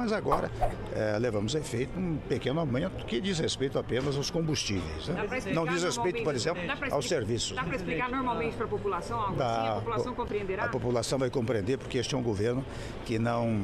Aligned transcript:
Mas 0.00 0.12
agora 0.12 0.50
é, 0.94 1.18
levamos 1.18 1.54
a 1.54 1.58
efeito 1.58 1.98
um 1.98 2.16
pequeno 2.16 2.58
aumento 2.58 3.04
que 3.04 3.20
diz 3.20 3.38
respeito 3.38 3.78
apenas 3.78 4.16
aos 4.16 4.30
combustíveis. 4.30 5.08
Né? 5.08 5.52
Não 5.52 5.66
diz 5.66 5.82
respeito, 5.82 6.22
por 6.22 6.34
exemplo, 6.34 6.62
aos 6.90 7.06
serviços. 7.06 7.54
Dá 7.54 7.64
para 7.64 7.76
explicar 7.76 8.08
normalmente 8.08 8.56
para 8.56 8.64
a 8.64 8.68
população 8.68 9.20
algo 9.20 9.42
assim? 9.42 9.68
A 9.68 9.74
população 9.74 10.14
compreenderá? 10.14 10.64
A 10.64 10.68
população 10.68 11.18
vai 11.18 11.28
compreender 11.28 11.76
porque 11.76 11.98
este 11.98 12.14
é 12.14 12.18
um 12.18 12.22
governo 12.22 12.64
que 13.04 13.18
não, 13.18 13.60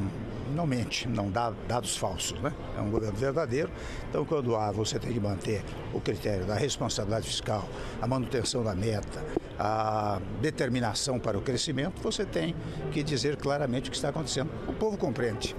não 0.55 0.67
mente, 0.67 1.09
não 1.09 1.31
dá 1.31 1.53
dados 1.69 1.97
falsos. 1.97 2.39
Né? 2.41 2.53
É 2.77 2.81
um 2.81 2.91
governo 2.91 3.17
verdadeiro. 3.17 3.71
Então, 4.09 4.25
quando 4.25 4.57
há, 4.57 4.71
você 4.71 4.99
tem 4.99 5.13
que 5.13 5.21
manter 5.21 5.63
o 5.93 6.01
critério 6.01 6.45
da 6.47 6.55
responsabilidade 6.55 7.27
fiscal, 7.27 7.69
a 8.01 8.07
manutenção 8.07 8.63
da 8.63 8.75
meta, 8.75 9.25
a 9.59 10.21
determinação 10.41 11.19
para 11.19 11.37
o 11.39 11.43
crescimento, 11.43 12.01
você 12.03 12.25
tem 12.25 12.55
que 12.93 13.03
dizer 13.03 13.37
claramente 13.37 13.89
o 13.89 13.91
que 13.91 13.97
está 13.97 14.11
acontecendo. 14.11 14.51
O 14.69 14.73
povo 14.73 14.97
compreende. 14.97 15.55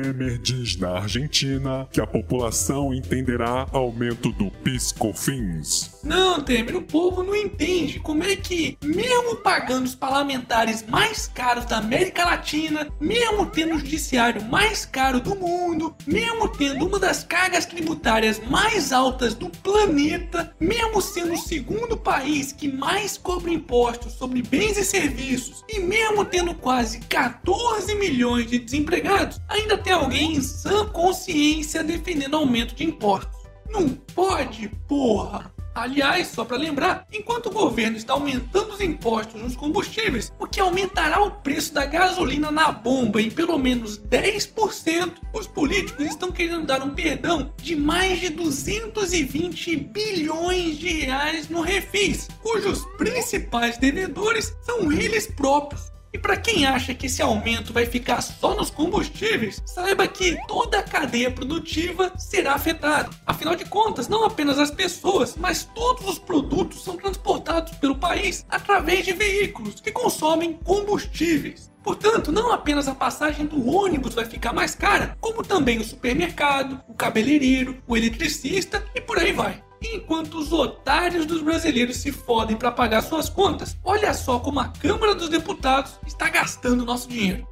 Temer 0.00 0.38
diz 0.38 0.76
na 0.76 0.90
Argentina 0.90 1.88
que 1.90 2.00
a 2.00 2.06
população 2.06 2.94
entenderá 2.94 3.66
aumento 3.72 4.30
do 4.30 4.48
PIS/COFINS. 4.48 5.98
Não, 6.04 6.40
Temer, 6.40 6.76
o 6.76 6.82
povo 6.82 7.24
não 7.24 7.34
entende 7.34 7.98
como 7.98 8.22
é 8.22 8.36
que, 8.36 8.78
mesmo 8.82 9.36
pagando 9.36 9.86
os 9.86 9.96
parlamentares 9.96 10.84
mais 10.86 11.26
caros 11.26 11.64
da 11.64 11.78
América 11.78 12.24
Latina, 12.24 12.86
mesmo 13.00 13.46
tendo 13.46 13.74
o 13.74 13.78
judiciário 13.78 14.44
mais 14.44 14.86
caro 14.86 15.20
do 15.20 15.34
mundo, 15.34 15.96
mesmo 16.06 16.48
tendo 16.48 16.86
uma 16.86 17.00
das 17.00 17.24
cargas 17.24 17.66
tributárias 17.66 18.40
mais 18.48 18.92
altas 18.92 19.34
do 19.34 19.50
planeta, 19.50 20.54
mesmo 20.60 21.02
sendo 21.02 21.34
o 21.34 21.38
segundo 21.38 21.96
país 21.96 22.52
que 22.52 22.70
mais 22.70 23.18
cobra 23.18 23.50
impostos 23.50 24.12
sobre 24.12 24.42
bens 24.42 24.78
e 24.78 24.84
serviços, 24.84 25.64
e 25.68 25.80
mesmo 25.80 26.24
tendo 26.24 26.54
quase 26.54 27.00
14 27.00 27.94
milhões 27.96 28.48
de 28.48 28.60
desempregados, 28.60 29.40
ainda 29.48 29.76
tem 29.76 29.87
alguém 29.90 30.36
em 30.36 30.40
sã 30.40 30.86
consciência 30.86 31.84
defendendo 31.84 32.36
aumento 32.36 32.74
de 32.74 32.84
impostos. 32.84 33.38
Não 33.70 33.88
pode, 33.88 34.68
porra! 34.86 35.52
Aliás, 35.78 36.26
só 36.26 36.44
para 36.44 36.56
lembrar, 36.56 37.06
enquanto 37.12 37.46
o 37.46 37.52
governo 37.52 37.96
está 37.96 38.12
aumentando 38.12 38.74
os 38.74 38.80
impostos 38.80 39.40
nos 39.40 39.54
combustíveis, 39.54 40.32
o 40.36 40.44
que 40.44 40.58
aumentará 40.58 41.22
o 41.22 41.30
preço 41.30 41.72
da 41.72 41.86
gasolina 41.86 42.50
na 42.50 42.72
bomba 42.72 43.22
em 43.22 43.30
pelo 43.30 43.56
menos 43.56 43.96
10%, 43.96 45.12
os 45.32 45.46
políticos 45.46 46.04
estão 46.04 46.32
querendo 46.32 46.66
dar 46.66 46.82
um 46.82 46.90
perdão 46.90 47.54
de 47.62 47.76
mais 47.76 48.18
de 48.18 48.30
220 48.30 49.76
bilhões 49.76 50.78
de 50.78 50.88
reais 50.88 51.48
no 51.48 51.60
refis, 51.60 52.26
cujos 52.42 52.84
principais 52.96 53.78
devedores 53.78 54.52
são 54.62 54.90
eles 54.90 55.28
próprios. 55.28 55.92
E 56.12 56.18
para 56.18 56.36
quem 56.36 56.64
acha 56.64 56.94
que 56.94 57.06
esse 57.06 57.20
aumento 57.20 57.72
vai 57.72 57.84
ficar 57.84 58.22
só 58.22 58.54
nos 58.54 58.70
combustíveis, 58.70 59.62
saiba 59.66 60.08
que 60.08 60.38
toda 60.46 60.78
a 60.78 60.82
cadeia 60.82 61.30
produtiva 61.30 62.12
será 62.16 62.54
afetada. 62.54 63.10
Afinal 63.26 63.54
de 63.54 63.66
contas, 63.66 64.08
não 64.08 64.24
apenas 64.24 64.58
as 64.58 64.70
pessoas, 64.70 65.36
mas 65.36 65.64
todos 65.74 66.08
os 66.08 66.18
produtos 66.18 66.82
são 66.82 66.96
transportados 66.96 67.76
pelo 67.78 67.96
país 67.96 68.46
através 68.48 69.04
de 69.04 69.12
veículos 69.12 69.80
que 69.80 69.92
consomem 69.92 70.54
combustíveis. 70.54 71.70
Portanto, 71.82 72.32
não 72.32 72.52
apenas 72.52 72.88
a 72.88 72.94
passagem 72.94 73.46
do 73.46 73.66
ônibus 73.66 74.14
vai 74.14 74.24
ficar 74.24 74.52
mais 74.52 74.74
cara, 74.74 75.16
como 75.20 75.42
também 75.42 75.78
o 75.78 75.84
supermercado, 75.84 76.80
o 76.88 76.94
cabeleireiro, 76.94 77.82
o 77.86 77.96
eletricista 77.96 78.84
e 78.94 79.00
por 79.00 79.18
aí 79.18 79.32
vai. 79.32 79.62
Enquanto 79.82 80.38
os 80.38 80.52
otários 80.52 81.24
dos 81.26 81.42
brasileiros 81.42 81.98
se 81.98 82.10
fodem 82.10 82.56
para 82.56 82.72
pagar 82.72 83.02
suas 83.02 83.28
contas, 83.28 83.76
olha 83.84 84.12
só 84.12 84.38
como 84.38 84.60
a 84.60 84.68
Câmara 84.68 85.14
dos 85.14 85.28
Deputados 85.28 85.92
está 86.06 86.28
gastando 86.28 86.84
nosso 86.84 87.08
dinheiro. 87.08 87.46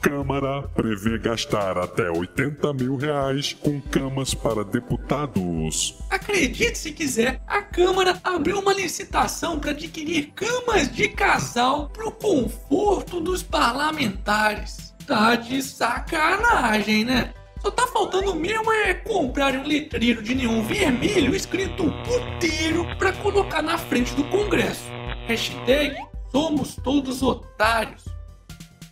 Câmara 0.00 0.62
prevê 0.74 1.18
gastar 1.18 1.76
até 1.76 2.08
80 2.08 2.72
mil 2.72 2.96
reais 2.96 3.52
com 3.52 3.80
camas 3.80 4.32
para 4.32 4.64
deputados. 4.64 5.98
Acredite 6.08 6.78
se 6.78 6.92
quiser, 6.92 7.42
a 7.46 7.60
Câmara 7.62 8.18
abriu 8.22 8.60
uma 8.60 8.72
licitação 8.72 9.58
para 9.58 9.72
adquirir 9.72 10.32
camas 10.36 10.90
de 10.90 11.08
casal 11.08 11.88
para 11.88 12.06
o 12.06 12.12
conforto 12.12 13.20
dos 13.20 13.42
parlamentares. 13.42 14.94
Tá 15.04 15.34
de 15.34 15.62
sacanagem, 15.62 17.04
né? 17.04 17.34
Só 17.60 17.70
tá 17.70 17.86
faltando 17.86 18.34
mesmo 18.34 18.72
é 18.72 18.94
comprar 18.94 19.54
um 19.54 19.66
letreiro 19.66 20.22
de 20.22 20.34
neon 20.34 20.62
vermelho 20.62 21.34
escrito 21.34 21.92
puteiro 22.04 22.86
pra 22.96 23.12
colocar 23.12 23.62
na 23.62 23.76
frente 23.76 24.14
do 24.14 24.24
Congresso. 24.24 24.84
Hashtag 25.26 25.96
somos 26.30 26.76
todos 26.76 27.22
otários. 27.22 28.04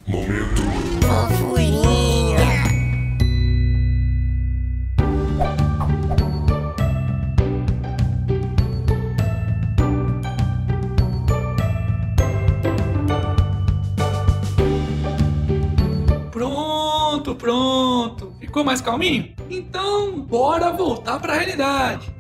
Momento. 0.07 0.63
Fofurinha. 1.03 1.77
Pronto, 16.31 17.35
pronto. 17.35 18.36
Ficou 18.57 18.65
mais 18.65 18.81
calminho? 18.81 19.35
Então, 19.51 20.19
bora 20.19 20.73
voltar 20.73 21.21
para 21.21 21.35
a 21.35 21.37
realidade. 21.37 22.11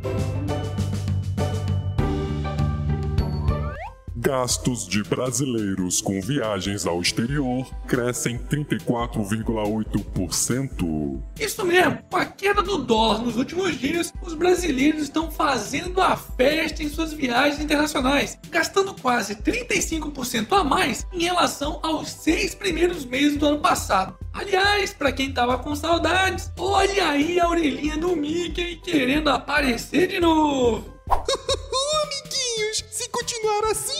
Gastos 4.26 4.88
de 4.88 5.04
brasileiros 5.04 6.00
com 6.00 6.20
viagens 6.20 6.84
ao 6.84 7.00
exterior 7.00 7.64
crescem 7.86 8.36
34,8%. 8.36 11.22
Isso 11.38 11.64
mesmo, 11.64 12.00
com 12.10 12.16
a 12.16 12.24
queda 12.24 12.60
do 12.60 12.78
dólar 12.78 13.22
nos 13.22 13.36
últimos 13.36 13.78
dias, 13.78 14.12
os 14.20 14.34
brasileiros 14.34 15.02
estão 15.02 15.30
fazendo 15.30 16.00
a 16.00 16.16
festa 16.16 16.82
em 16.82 16.88
suas 16.88 17.12
viagens 17.12 17.60
internacionais, 17.60 18.36
gastando 18.50 18.92
quase 19.00 19.36
35% 19.36 20.58
a 20.58 20.64
mais 20.64 21.06
em 21.12 21.22
relação 21.22 21.78
aos 21.80 22.08
seis 22.08 22.52
primeiros 22.52 23.04
meses 23.04 23.36
do 23.36 23.46
ano 23.46 23.60
passado. 23.60 24.18
Aliás, 24.32 24.92
para 24.92 25.12
quem 25.12 25.32
tava 25.32 25.56
com 25.58 25.76
saudades, 25.76 26.50
olha 26.58 27.10
aí 27.10 27.38
a 27.38 27.48
orelhinha 27.48 27.96
do 27.96 28.16
Mickey 28.16 28.80
querendo 28.82 29.30
aparecer 29.30 30.08
de 30.08 30.18
novo. 30.18 30.96
Amiguinhos, 32.02 32.84
se 32.90 33.08
continuar 33.08 33.70
assim, 33.70 33.95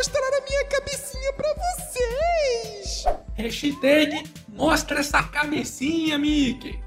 mostrar 0.00 0.22
a 0.22 0.40
minha 0.48 0.64
cabecinha 0.64 1.32
pra 1.34 1.54
vocês. 1.54 3.04
Hashtag 3.34 4.24
mostra 4.48 5.00
essa 5.00 5.22
cabecinha, 5.24 6.18
Mickey. 6.18 6.82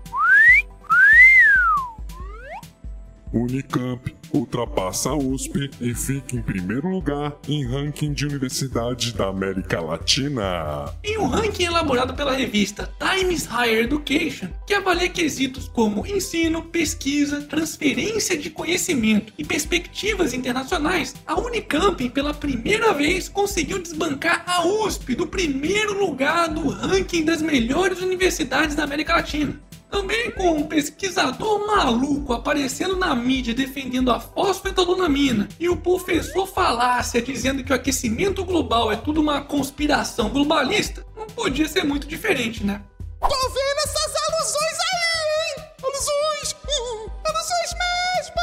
Unicamp 3.32 4.16
ultrapassa 4.34 5.12
a 5.12 5.16
USP 5.16 5.70
e 5.80 5.94
fica 5.94 6.36
em 6.36 6.42
primeiro 6.42 6.90
lugar 6.90 7.38
em 7.48 7.66
ranking 7.66 8.12
de 8.12 8.26
universidades 8.26 9.14
da 9.14 9.28
América 9.28 9.80
Latina. 9.80 10.92
Em 11.04 11.18
um 11.20 11.28
ranking 11.28 11.66
elaborado 11.66 12.14
pela 12.14 12.34
revista 12.34 12.90
Times 13.00 13.46
Higher 13.46 13.84
Education, 13.84 14.50
que 14.66 14.74
avalia 14.74 15.08
quesitos 15.08 15.68
como 15.68 16.06
ensino, 16.06 16.64
pesquisa, 16.64 17.42
transferência 17.42 18.38
de 18.38 18.50
conhecimento 18.50 19.32
e 19.38 19.46
perspectivas 19.46 20.34
internacionais, 20.34 21.14
a 21.28 21.40
Unicamp, 21.40 22.10
pela 22.10 22.34
primeira 22.34 22.94
vez, 22.94 23.30
conseguiu 23.30 23.80
desbancar 23.80 24.44
a 24.48 24.66
USP 24.66 25.16
do 25.16 25.28
primeiro 25.28 26.00
lugar 26.00 26.50
do 26.50 26.70
ranking 26.70 27.24
das 27.24 27.42
melhores 27.42 28.02
universidades 28.02 28.76
da 28.76 28.84
América 28.84 29.16
Latina. 29.16 29.60
Também 29.94 30.32
com 30.32 30.54
um 30.54 30.64
pesquisador 30.64 31.68
maluco 31.68 32.34
aparecendo 32.34 32.96
na 32.96 33.14
mídia 33.14 33.54
defendendo 33.54 34.10
a 34.10 34.20
fosfetadonamina 34.20 35.48
e 35.60 35.70
o 35.70 35.78
professor 35.78 36.48
falácia 36.48 37.22
dizendo 37.22 37.64
que 37.64 37.72
o 37.72 37.76
aquecimento 37.76 38.44
global 38.44 38.92
é 38.92 38.96
tudo 38.96 39.22
uma 39.22 39.42
conspiração 39.42 40.30
globalista, 40.30 41.06
não 41.16 41.28
podia 41.28 41.68
ser 41.68 41.84
muito 41.84 42.08
diferente, 42.08 42.64
né? 42.64 42.82
Tô 43.22 43.28
vendo 43.28 43.80
essas 43.84 44.14
alusões 44.30 44.80
aí, 44.80 45.60
hein? 45.60 45.66
Alusões! 45.84 46.56
Hum, 46.64 47.10
alusões 47.28 47.74
mesmo! 48.18 48.36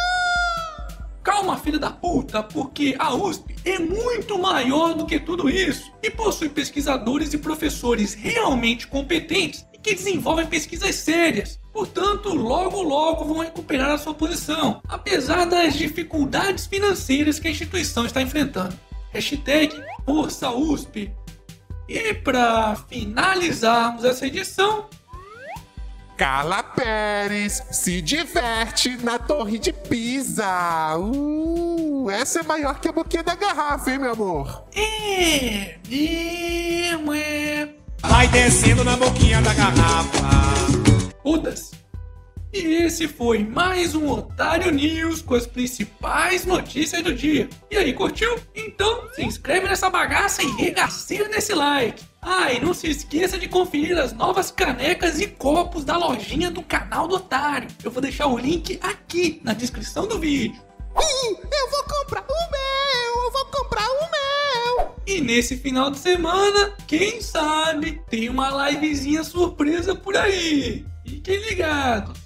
Calma, 1.25 1.58
filha 1.58 1.80
da 1.80 1.90
puta, 1.90 2.44
porque 2.44 2.94
a 2.96 3.12
USP 3.12 3.56
é 3.64 3.80
muito 3.80 4.38
maior 4.38 4.94
do 4.94 5.04
que 5.04 5.19
tudo 5.19 5.50
isso 5.50 5.90
e 6.00 6.10
possui 6.10 6.48
pesquisadores 6.48 7.34
e 7.34 7.38
professores 7.38 8.14
realmente 8.14 8.86
competentes 8.86 9.69
que 9.82 9.94
desenvolvem 9.94 10.46
pesquisas 10.46 10.94
sérias. 10.96 11.58
Portanto, 11.72 12.34
logo 12.34 12.82
logo 12.82 13.24
vão 13.24 13.38
recuperar 13.38 13.90
a 13.90 13.98
sua 13.98 14.14
posição, 14.14 14.82
apesar 14.88 15.46
das 15.46 15.74
dificuldades 15.74 16.66
financeiras 16.66 17.38
que 17.38 17.48
a 17.48 17.50
instituição 17.50 18.04
está 18.04 18.20
enfrentando. 18.20 18.78
Hashtag 19.12 19.74
Força 20.04 20.50
USP. 20.50 21.12
E 21.88 22.14
para 22.14 22.76
finalizarmos 22.88 24.04
essa 24.04 24.26
edição, 24.26 24.88
Carla 26.20 26.62
Pérez 26.62 27.62
se 27.70 28.02
diverte 28.02 28.94
na 28.98 29.18
Torre 29.18 29.58
de 29.58 29.72
Pisa. 29.72 30.98
Uh! 30.98 32.10
Essa 32.10 32.40
é 32.40 32.42
maior 32.42 32.78
que 32.78 32.88
a 32.88 32.92
boquinha 32.92 33.22
da 33.22 33.34
garrafa, 33.34 33.90
hein, 33.90 33.98
meu 33.98 34.12
amor? 34.12 34.64
É, 34.76 35.78
mesmo 35.88 37.14
é. 37.14 37.79
Vai 38.02 38.29
descendo 38.29 38.85
na 38.85 38.97
boquinha 38.97 39.41
da 39.43 39.52
garrafa. 39.55 40.19
Foda-se. 41.23 41.70
E 42.52 42.58
esse 42.58 43.06
foi 43.06 43.44
mais 43.44 43.94
um 43.94 44.11
Otário 44.11 44.73
News 44.73 45.23
com 45.23 45.35
as 45.35 45.47
principais 45.47 46.44
notícias 46.44 47.02
do 47.02 47.14
dia. 47.14 47.49
E 47.70 47.76
aí, 47.76 47.93
curtiu? 47.93 48.37
Então 48.55 49.08
se 49.14 49.23
inscreve 49.23 49.69
nessa 49.69 49.88
bagaça 49.88 50.43
e 50.43 50.50
regaceira 50.56 51.29
nesse 51.29 51.55
like. 51.55 52.02
Ah, 52.20 52.52
e 52.52 52.61
não 52.61 52.75
se 52.75 52.91
esqueça 52.91 53.38
de 53.38 53.49
conferir 53.49 53.97
as 53.97 54.12
novas 54.12 54.50
canecas 54.50 55.20
e 55.20 55.29
copos 55.29 55.85
da 55.85 55.97
lojinha 55.97 56.50
do 56.50 56.62
canal 56.62 57.06
do 57.06 57.17
Otário. 57.17 57.69
Eu 57.85 57.91
vou 57.91 58.02
deixar 58.02 58.26
o 58.26 58.37
link 58.37 58.79
aqui 58.82 59.41
na 59.44 59.52
descrição 59.52 60.08
do 60.08 60.19
vídeo. 60.19 60.61
Hum, 60.97 61.37
eu 61.52 61.70
vou 61.70 61.85
comprar 61.85 62.23
E 65.20 65.22
nesse 65.22 65.55
final 65.55 65.90
de 65.90 65.99
semana, 65.99 66.72
quem 66.87 67.20
sabe, 67.20 68.00
tem 68.08 68.31
uma 68.31 68.70
livezinha 68.70 69.22
surpresa 69.22 69.94
por 69.94 70.17
aí. 70.17 70.87
Fiquem 71.06 71.37
ligados. 71.46 72.19